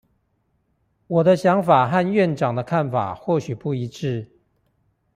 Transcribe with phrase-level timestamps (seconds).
[1.05, 4.31] 我的想法和院長的看法或許不一致